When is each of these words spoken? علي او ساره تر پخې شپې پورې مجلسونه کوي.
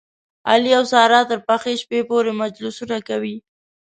علي 0.49 0.71
او 0.77 0.83
ساره 0.91 1.21
تر 1.31 1.39
پخې 1.47 1.73
شپې 1.81 1.99
پورې 2.09 2.31
مجلسونه 2.41 2.97
کوي. 3.07 3.35